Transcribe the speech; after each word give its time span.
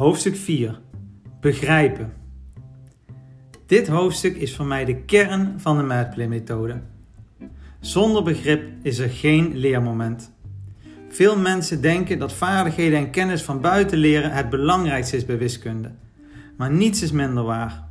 Hoofdstuk 0.00 0.36
4. 0.36 0.80
Begrijpen. 1.40 2.12
Dit 3.66 3.88
hoofdstuk 3.88 4.36
is 4.36 4.56
voor 4.56 4.66
mij 4.66 4.84
de 4.84 4.96
kern 4.96 5.60
van 5.60 5.76
de 5.76 5.82
Madplay-methode. 5.82 6.80
Zonder 7.80 8.22
begrip 8.22 8.62
is 8.82 8.98
er 8.98 9.10
geen 9.10 9.56
leermoment. 9.56 10.32
Veel 11.08 11.38
mensen 11.38 11.80
denken 11.80 12.18
dat 12.18 12.32
vaardigheden 12.32 12.98
en 12.98 13.10
kennis 13.10 13.42
van 13.42 13.60
buiten 13.60 13.98
leren 13.98 14.32
het 14.32 14.50
belangrijkste 14.50 15.16
is 15.16 15.24
bij 15.24 15.38
wiskunde. 15.38 15.90
Maar 16.56 16.70
niets 16.70 17.02
is 17.02 17.12
minder 17.12 17.44
waar. 17.44 17.84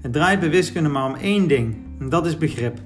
Het 0.00 0.12
draait 0.12 0.40
bij 0.40 0.50
wiskunde 0.50 0.88
maar 0.88 1.06
om 1.06 1.14
één 1.14 1.48
ding, 1.48 1.76
en 2.00 2.08
dat 2.08 2.26
is 2.26 2.38
begrip. 2.38 2.78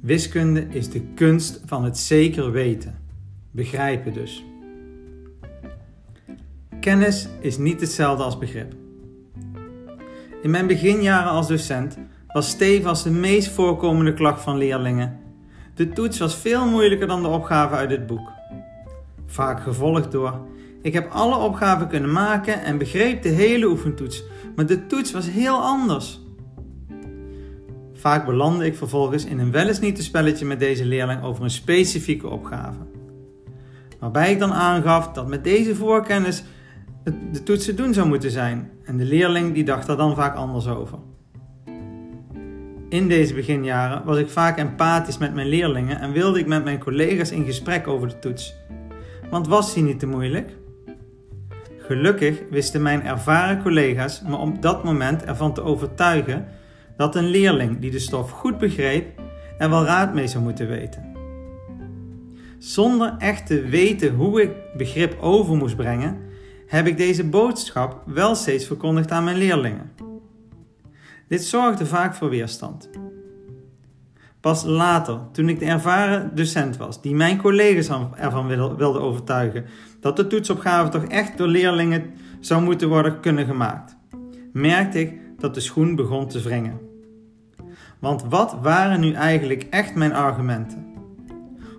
Wiskunde 0.00 0.66
is 0.68 0.90
de 0.90 1.02
kunst 1.14 1.60
van 1.64 1.84
het 1.84 1.98
zeker 1.98 2.52
weten. 2.52 2.98
Begrijpen 3.50 4.12
dus. 4.12 4.44
Kennis 6.82 7.28
is 7.40 7.58
niet 7.58 7.80
hetzelfde 7.80 8.24
als 8.24 8.38
begrip. 8.38 8.72
In 10.42 10.50
mijn 10.50 10.66
beginjaren 10.66 11.30
als 11.30 11.48
docent 11.48 11.98
was 12.26 12.48
stevast 12.48 13.04
de 13.04 13.10
meest 13.10 13.48
voorkomende 13.48 14.14
klacht 14.14 14.42
van 14.42 14.56
leerlingen. 14.56 15.18
De 15.74 15.88
toets 15.88 16.18
was 16.18 16.36
veel 16.36 16.66
moeilijker 16.66 17.06
dan 17.06 17.22
de 17.22 17.28
opgave 17.28 17.74
uit 17.74 17.90
het 17.90 18.06
boek. 18.06 18.30
Vaak 19.26 19.60
gevolgd 19.62 20.12
door: 20.12 20.46
Ik 20.82 20.92
heb 20.92 21.10
alle 21.10 21.36
opgaven 21.36 21.88
kunnen 21.88 22.12
maken 22.12 22.62
en 22.62 22.78
begreep 22.78 23.22
de 23.22 23.28
hele 23.28 23.66
oefentoets, 23.66 24.24
maar 24.56 24.66
de 24.66 24.86
toets 24.86 25.12
was 25.12 25.30
heel 25.30 25.60
anders. 25.60 26.20
Vaak 27.94 28.26
belandde 28.26 28.64
ik 28.64 28.76
vervolgens 28.76 29.24
in 29.24 29.38
een 29.38 29.50
wel 29.50 29.72
niet 29.80 29.96
te 29.96 30.02
spelletje 30.02 30.44
met 30.44 30.58
deze 30.58 30.84
leerling 30.84 31.22
over 31.22 31.44
een 31.44 31.50
specifieke 31.50 32.28
opgave. 32.28 32.80
Waarbij 33.98 34.32
ik 34.32 34.38
dan 34.38 34.52
aangaf 34.52 35.12
dat 35.12 35.28
met 35.28 35.44
deze 35.44 35.74
voorkennis 35.74 36.44
de 37.04 37.42
toets 37.44 37.64
te 37.64 37.74
doen 37.74 37.94
zou 37.94 38.08
moeten 38.08 38.30
zijn 38.30 38.70
en 38.84 38.96
de 38.96 39.04
leerling 39.04 39.54
die 39.54 39.64
dacht 39.64 39.86
daar 39.86 39.96
dan 39.96 40.14
vaak 40.14 40.36
anders 40.36 40.68
over. 40.68 40.98
In 42.88 43.08
deze 43.08 43.34
beginjaren 43.34 44.04
was 44.04 44.18
ik 44.18 44.28
vaak 44.28 44.58
empathisch 44.58 45.18
met 45.18 45.34
mijn 45.34 45.48
leerlingen 45.48 46.00
en 46.00 46.12
wilde 46.12 46.38
ik 46.38 46.46
met 46.46 46.64
mijn 46.64 46.78
collega's 46.78 47.30
in 47.30 47.44
gesprek 47.44 47.88
over 47.88 48.08
de 48.08 48.18
toets. 48.18 48.54
Want 49.30 49.48
was 49.48 49.74
die 49.74 49.82
niet 49.82 49.98
te 49.98 50.06
moeilijk? 50.06 50.56
Gelukkig 51.78 52.42
wisten 52.50 52.82
mijn 52.82 53.02
ervaren 53.02 53.62
collega's 53.62 54.22
me 54.26 54.36
op 54.36 54.62
dat 54.62 54.84
moment 54.84 55.24
ervan 55.24 55.54
te 55.54 55.62
overtuigen 55.62 56.46
dat 56.96 57.16
een 57.16 57.28
leerling 57.28 57.80
die 57.80 57.90
de 57.90 57.98
stof 57.98 58.30
goed 58.30 58.58
begreep 58.58 59.20
er 59.58 59.70
wel 59.70 59.84
raad 59.84 60.14
mee 60.14 60.26
zou 60.26 60.42
moeten 60.42 60.68
weten. 60.68 61.12
Zonder 62.58 63.14
echt 63.18 63.46
te 63.46 63.62
weten 63.62 64.14
hoe 64.14 64.42
ik 64.42 64.50
begrip 64.76 65.16
over 65.20 65.56
moest 65.56 65.76
brengen, 65.76 66.16
heb 66.72 66.86
ik 66.86 66.96
deze 66.96 67.24
boodschap 67.24 68.02
wel 68.06 68.34
steeds 68.34 68.66
verkondigd 68.66 69.10
aan 69.10 69.24
mijn 69.24 69.36
leerlingen. 69.36 69.92
Dit 71.28 71.44
zorgde 71.44 71.86
vaak 71.86 72.14
voor 72.14 72.28
weerstand. 72.28 72.90
Pas 74.40 74.64
later, 74.64 75.20
toen 75.32 75.48
ik 75.48 75.58
de 75.58 75.64
ervaren 75.64 76.34
docent 76.34 76.76
was, 76.76 77.02
die 77.02 77.14
mijn 77.14 77.38
collega's 77.38 77.88
ervan 78.14 78.46
wilde 78.76 78.98
overtuigen 78.98 79.64
dat 80.00 80.16
de 80.16 80.26
toetsopgave 80.26 80.90
toch 80.90 81.04
echt 81.04 81.38
door 81.38 81.46
leerlingen 81.46 82.10
zou 82.40 82.62
moeten 82.62 82.88
worden 82.88 83.20
kunnen 83.20 83.46
gemaakt, 83.46 83.96
merkte 84.52 85.00
ik 85.00 85.20
dat 85.38 85.54
de 85.54 85.60
schoen 85.60 85.94
begon 85.94 86.28
te 86.28 86.40
wringen. 86.40 86.80
Want 87.98 88.24
wat 88.28 88.56
waren 88.62 89.00
nu 89.00 89.12
eigenlijk 89.12 89.66
echt 89.70 89.94
mijn 89.94 90.14
argumenten? 90.14 90.86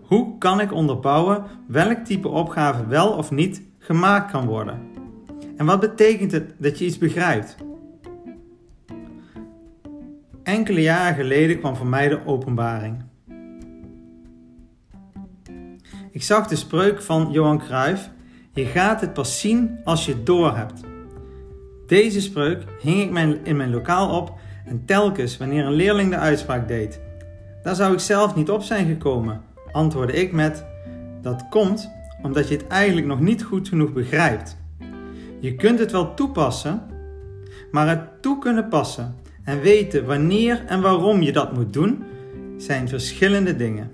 Hoe 0.02 0.38
kan 0.38 0.60
ik 0.60 0.74
onderbouwen 0.74 1.44
welk 1.68 1.98
type 1.98 2.28
opgave 2.28 2.88
wel 2.88 3.12
of 3.12 3.32
niet 3.32 3.62
gemaakt 3.84 4.31
kan 4.31 4.45
worden? 4.45 4.80
En 5.58 5.66
wat 5.66 5.80
betekent 5.80 6.31
het 6.31 6.53
dat 6.58 6.80
je 6.80 6.86
iets 6.86 6.98
begrijpt? 6.98 7.56
Enkele 10.44 10.81
jaren 10.81 11.16
geleden 11.16 11.59
kwam 11.59 11.75
voor 11.75 11.88
mij 11.88 12.08
de 12.08 12.25
openbaring. 12.25 13.03
Ik 16.12 16.24
zag 16.24 16.47
de 16.47 16.56
spreuk 16.56 17.02
van 17.02 17.31
Johan 17.31 17.59
Cruijff: 17.59 18.09
Je 18.53 18.66
gaat 18.66 19.02
het 19.02 19.13
pas 19.13 19.40
zien 19.40 19.80
als 19.84 20.06
je 20.06 20.12
het 20.12 20.25
doorhebt. 20.25 20.81
Deze 21.88 22.22
spreuk 22.22 22.63
hing 22.81 23.18
ik 23.18 23.40
in 23.44 23.58
mijn 23.58 23.72
lokaal 23.72 24.18
op 24.18 24.34
en 24.66 24.85
telkens 24.85 25.38
wanneer 25.38 25.66
een 25.66 25.74
leerling 25.74 26.09
de 26.09 26.18
uitspraak 26.18 26.68
deed: 26.68 27.00
Daar 27.63 27.75
zou 27.75 27.94
ik 27.94 28.00
zelf 28.00 28.35
niet 28.35 28.50
op 28.50 28.62
zijn 28.62 28.88
gekomen, 28.88 29.41
antwoordde 29.72 30.13
ik 30.13 30.31
met: 30.31 30.66
Dat 31.22 31.46
komt 31.50 31.91
omdat 32.23 32.47
je 32.47 32.56
het 32.56 32.67
eigenlijk 32.67 33.07
nog 33.07 33.19
niet 33.19 33.44
goed 33.44 33.67
genoeg 33.67 33.94
begrijpt. 33.94 34.57
Je 35.39 35.56
kunt 35.56 35.79
het 35.79 35.91
wel 35.91 36.13
toepassen, 36.13 36.81
maar 37.72 37.89
het 37.89 38.22
toe 38.22 38.39
kunnen 38.39 38.67
passen 38.67 39.16
en 39.44 39.61
weten 39.61 40.06
wanneer 40.06 40.66
en 40.66 40.81
waarom 40.81 41.22
je 41.22 41.31
dat 41.31 41.53
moet 41.53 41.73
doen, 41.73 42.03
zijn 42.57 42.88
verschillende 42.88 43.56
dingen. 43.56 43.91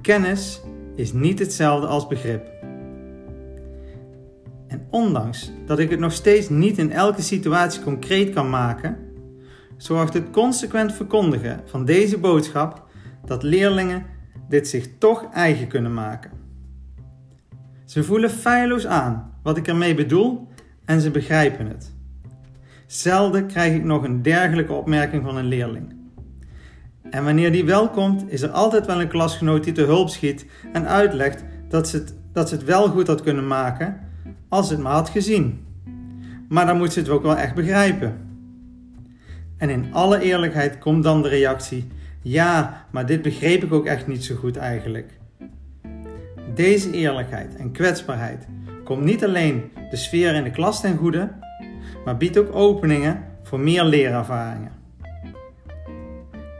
Kennis 0.00 0.60
is 0.94 1.12
niet 1.12 1.38
hetzelfde 1.38 1.86
als 1.86 2.06
begrip. 2.06 2.54
En 4.66 4.86
ondanks 4.90 5.52
dat 5.66 5.78
ik 5.78 5.90
het 5.90 6.00
nog 6.00 6.12
steeds 6.12 6.48
niet 6.48 6.78
in 6.78 6.92
elke 6.92 7.22
situatie 7.22 7.82
concreet 7.82 8.34
kan 8.34 8.50
maken, 8.50 8.96
zorgt 9.76 10.14
het 10.14 10.30
consequent 10.30 10.92
verkondigen 10.92 11.60
van 11.64 11.84
deze 11.84 12.18
boodschap 12.18 12.84
dat 13.24 13.42
leerlingen 13.42 14.06
dit 14.48 14.68
zich 14.68 14.88
toch 14.98 15.32
eigen 15.32 15.66
kunnen 15.66 15.94
maken. 15.94 16.30
Ze 17.86 18.04
voelen 18.04 18.30
feilloos 18.30 18.86
aan 18.86 19.32
wat 19.42 19.56
ik 19.56 19.68
ermee 19.68 19.94
bedoel 19.94 20.48
en 20.84 21.00
ze 21.00 21.10
begrijpen 21.10 21.66
het. 21.66 21.92
Zelden 22.86 23.46
krijg 23.46 23.74
ik 23.74 23.84
nog 23.84 24.02
een 24.02 24.22
dergelijke 24.22 24.72
opmerking 24.72 25.22
van 25.22 25.36
een 25.36 25.46
leerling. 25.46 25.94
En 27.10 27.24
wanneer 27.24 27.52
die 27.52 27.64
wel 27.64 27.88
komt, 27.88 28.24
is 28.30 28.42
er 28.42 28.48
altijd 28.48 28.86
wel 28.86 29.00
een 29.00 29.08
klasgenoot 29.08 29.64
die 29.64 29.72
te 29.72 29.82
hulp 29.82 30.08
schiet 30.08 30.46
en 30.72 30.88
uitlegt 30.88 31.44
dat 31.68 31.88
ze 31.88 31.96
het, 31.96 32.14
dat 32.32 32.48
ze 32.48 32.54
het 32.54 32.64
wel 32.64 32.88
goed 32.88 33.06
had 33.06 33.22
kunnen 33.22 33.46
maken 33.46 34.00
als 34.48 34.70
het 34.70 34.78
maar 34.78 34.92
had 34.92 35.08
gezien. 35.08 35.64
Maar 36.48 36.66
dan 36.66 36.76
moet 36.76 36.92
ze 36.92 36.98
het 36.98 37.08
ook 37.08 37.22
wel 37.22 37.36
echt 37.36 37.54
begrijpen. 37.54 38.16
En 39.56 39.70
in 39.70 39.92
alle 39.92 40.20
eerlijkheid 40.20 40.78
komt 40.78 41.02
dan 41.02 41.22
de 41.22 41.28
reactie: 41.28 41.86
Ja, 42.22 42.86
maar 42.90 43.06
dit 43.06 43.22
begreep 43.22 43.64
ik 43.64 43.72
ook 43.72 43.86
echt 43.86 44.06
niet 44.06 44.24
zo 44.24 44.34
goed 44.34 44.56
eigenlijk. 44.56 45.18
Deze 46.56 46.90
eerlijkheid 46.90 47.56
en 47.56 47.72
kwetsbaarheid 47.72 48.46
komt 48.84 49.04
niet 49.04 49.24
alleen 49.24 49.70
de 49.90 49.96
sfeer 49.96 50.34
in 50.34 50.44
de 50.44 50.50
klas 50.50 50.80
ten 50.80 50.96
goede, 50.96 51.32
maar 52.04 52.16
biedt 52.16 52.38
ook 52.38 52.54
openingen 52.54 53.24
voor 53.42 53.60
meer 53.60 53.84
leerervaringen. 53.84 54.72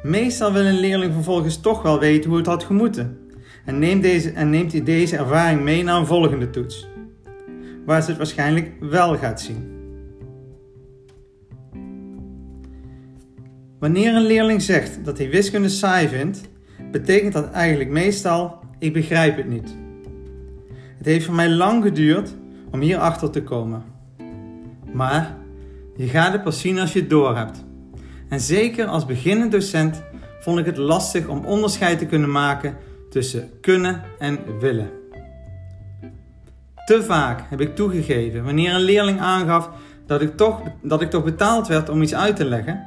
Meestal 0.02 0.52
wil 0.52 0.64
een 0.64 0.80
leerling 0.80 1.12
vervolgens 1.12 1.60
toch 1.60 1.82
wel 1.82 1.98
weten 1.98 2.28
hoe 2.28 2.38
het 2.38 2.46
had 2.46 2.64
gemoeten 2.64 3.18
en 3.64 3.78
neemt, 3.78 4.02
deze, 4.02 4.30
en 4.30 4.50
neemt 4.50 4.72
hij 4.72 4.82
deze 4.82 5.16
ervaring 5.16 5.60
mee 5.60 5.82
naar 5.82 5.98
een 5.98 6.06
volgende 6.06 6.50
toets, 6.50 6.88
waar 7.84 8.02
ze 8.02 8.08
het 8.08 8.16
waarschijnlijk 8.16 8.72
wel 8.80 9.16
gaat 9.16 9.40
zien. 9.40 9.74
Wanneer 13.78 14.14
een 14.14 14.26
leerling 14.26 14.62
zegt 14.62 15.04
dat 15.04 15.18
hij 15.18 15.30
wiskunde 15.30 15.68
saai 15.68 16.08
vindt, 16.08 16.40
betekent 16.90 17.32
dat 17.32 17.50
eigenlijk 17.50 17.90
meestal: 17.90 18.58
ik 18.78 18.92
begrijp 18.92 19.36
het 19.36 19.48
niet. 19.48 19.84
Het 21.06 21.14
heeft 21.14 21.26
voor 21.26 21.34
mij 21.34 21.50
lang 21.50 21.82
geduurd 21.82 22.34
om 22.70 22.80
hier 22.80 22.98
achter 22.98 23.30
te 23.30 23.42
komen. 23.42 23.84
Maar 24.92 25.36
je 25.96 26.08
gaat 26.08 26.32
het 26.32 26.42
pas 26.42 26.60
zien 26.60 26.78
als 26.78 26.92
je 26.92 27.00
het 27.00 27.10
door 27.10 27.36
hebt. 27.36 27.64
En 28.28 28.40
zeker 28.40 28.86
als 28.86 29.06
beginnend 29.06 29.52
docent 29.52 30.02
vond 30.40 30.58
ik 30.58 30.64
het 30.66 30.76
lastig 30.76 31.26
om 31.26 31.44
onderscheid 31.44 31.98
te 31.98 32.06
kunnen 32.06 32.30
maken 32.30 32.76
tussen 33.10 33.50
kunnen 33.60 34.02
en 34.18 34.38
willen. 34.60 34.90
Te 36.84 37.02
vaak 37.02 37.42
heb 37.50 37.60
ik 37.60 37.74
toegegeven 37.74 38.44
wanneer 38.44 38.74
een 38.74 38.80
leerling 38.80 39.20
aangaf 39.20 39.70
dat 40.06 40.22
ik 40.22 40.36
toch, 40.36 40.60
dat 40.82 41.00
ik 41.00 41.10
toch 41.10 41.24
betaald 41.24 41.66
werd 41.66 41.88
om 41.88 42.02
iets 42.02 42.14
uit 42.14 42.36
te 42.36 42.44
leggen. 42.44 42.86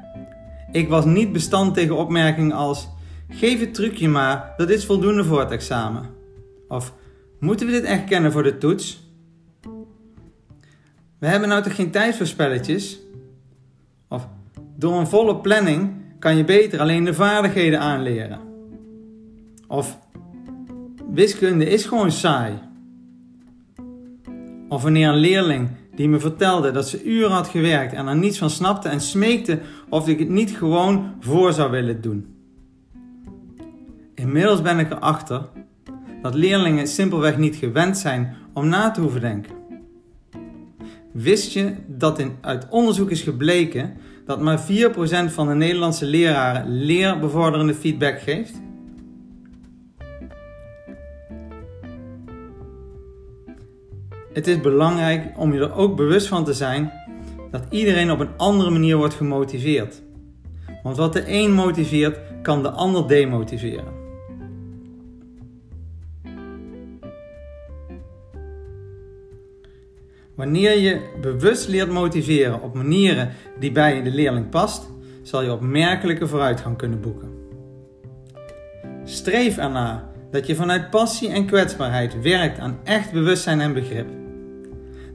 Ik 0.71 0.89
was 0.89 1.05
niet 1.05 1.31
bestand 1.31 1.73
tegen 1.73 1.97
opmerkingen 1.97 2.51
als: 2.51 2.89
geef 3.29 3.59
het 3.59 3.73
trucje 3.73 4.09
maar, 4.09 4.53
dat 4.57 4.69
is 4.69 4.85
voldoende 4.85 5.23
voor 5.23 5.39
het 5.39 5.51
examen. 5.51 6.03
Of 6.67 6.93
moeten 7.39 7.65
we 7.65 7.71
dit 7.71 7.83
echt 7.83 8.03
kennen 8.03 8.31
voor 8.31 8.43
de 8.43 8.57
toets? 8.57 9.07
We 11.19 11.27
hebben 11.27 11.49
nou 11.49 11.63
toch 11.63 11.75
geen 11.75 11.91
tijd 11.91 12.15
voor 12.15 12.25
spelletjes? 12.25 12.99
Of 14.07 14.27
door 14.75 14.99
een 14.99 15.07
volle 15.07 15.35
planning 15.35 15.91
kan 16.19 16.37
je 16.37 16.43
beter 16.43 16.79
alleen 16.79 17.03
de 17.03 17.13
vaardigheden 17.13 17.79
aanleren. 17.79 18.39
Of 19.67 19.99
wiskunde 21.13 21.65
is 21.65 21.85
gewoon 21.85 22.11
saai. 22.11 22.53
Of 24.69 24.81
wanneer 24.83 25.09
een 25.09 25.15
leerling 25.15 25.69
die 25.95 26.09
me 26.09 26.19
vertelde 26.19 26.71
dat 26.71 26.89
ze 26.89 27.03
uren 27.03 27.31
had 27.31 27.47
gewerkt 27.47 27.93
en 27.93 28.07
er 28.07 28.17
niets 28.17 28.37
van 28.37 28.49
snapte 28.49 28.89
en 28.89 29.01
smeekte 29.01 29.59
of 29.89 30.07
ik 30.07 30.19
het 30.19 30.29
niet 30.29 30.51
gewoon 30.51 31.13
voor 31.19 31.53
zou 31.53 31.71
willen 31.71 32.01
doen. 32.01 32.35
Inmiddels 34.15 34.61
ben 34.61 34.79
ik 34.79 34.91
erachter 34.91 35.49
dat 36.21 36.33
leerlingen 36.33 36.87
simpelweg 36.87 37.37
niet 37.37 37.55
gewend 37.55 37.97
zijn 37.97 38.35
om 38.53 38.67
na 38.67 38.91
te 38.91 39.01
hoeven 39.01 39.21
denken. 39.21 39.53
Wist 41.11 41.53
je 41.53 41.73
dat 41.87 42.19
in, 42.19 42.37
uit 42.41 42.67
onderzoek 42.69 43.09
is 43.09 43.21
gebleken 43.21 43.97
dat 44.25 44.41
maar 44.41 44.59
4% 44.59 44.63
van 45.25 45.47
de 45.47 45.53
Nederlandse 45.53 46.05
leraren 46.05 46.69
leerbevorderende 46.69 47.73
feedback 47.73 48.19
geeft? 48.19 48.61
Het 54.33 54.47
is 54.47 54.61
belangrijk 54.61 55.39
om 55.39 55.53
je 55.53 55.59
er 55.59 55.73
ook 55.73 55.95
bewust 55.95 56.27
van 56.27 56.45
te 56.45 56.53
zijn 56.53 56.91
dat 57.51 57.63
iedereen 57.69 58.11
op 58.11 58.19
een 58.19 58.37
andere 58.37 58.69
manier 58.69 58.97
wordt 58.97 59.13
gemotiveerd. 59.13 60.01
Want 60.83 60.97
wat 60.97 61.13
de 61.13 61.23
een 61.27 61.51
motiveert, 61.51 62.19
kan 62.41 62.63
de 62.63 62.69
ander 62.69 63.07
demotiveren. 63.07 63.98
Wanneer 70.39 70.79
je 70.79 71.01
bewust 71.21 71.67
leert 71.67 71.91
motiveren 71.91 72.61
op 72.61 72.73
manieren 72.73 73.29
die 73.59 73.71
bij 73.71 74.03
de 74.03 74.11
leerling 74.11 74.49
past, 74.49 74.89
zal 75.23 75.43
je 75.43 75.51
opmerkelijke 75.51 76.27
vooruitgang 76.27 76.77
kunnen 76.77 77.01
boeken. 77.01 77.31
Streef 79.03 79.57
ernaar 79.57 80.03
dat 80.31 80.47
je 80.47 80.55
vanuit 80.55 80.89
passie 80.89 81.29
en 81.29 81.45
kwetsbaarheid 81.45 82.21
werkt 82.21 82.59
aan 82.59 82.79
echt 82.83 83.11
bewustzijn 83.11 83.61
en 83.61 83.73
begrip. 83.73 84.07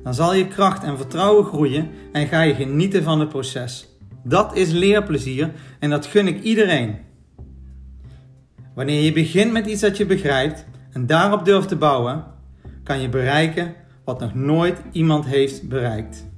Dan 0.02 0.14
zal 0.14 0.34
je 0.34 0.48
kracht 0.48 0.84
en 0.84 0.96
vertrouwen 0.96 1.44
groeien 1.44 1.90
en 2.12 2.26
ga 2.26 2.42
je 2.42 2.54
genieten 2.54 3.02
van 3.02 3.20
het 3.20 3.28
proces. 3.28 3.88
Dat 4.24 4.56
is 4.56 4.70
leerplezier 4.70 5.50
en 5.78 5.90
dat 5.90 6.06
gun 6.06 6.26
ik 6.26 6.42
iedereen. 6.42 6.96
Wanneer 8.74 9.02
je 9.02 9.12
begint 9.12 9.52
met 9.52 9.66
iets 9.66 9.80
dat 9.80 9.96
je 9.96 10.06
begrijpt 10.06 10.64
en 10.92 11.06
daarop 11.06 11.44
durft 11.44 11.68
te 11.68 11.76
bouwen, 11.76 12.24
kan 12.82 13.00
je 13.00 13.08
bereiken 13.08 13.82
wat 14.04 14.20
nog 14.20 14.34
nooit 14.34 14.82
iemand 14.92 15.26
heeft 15.26 15.68
bereikt. 15.68 16.33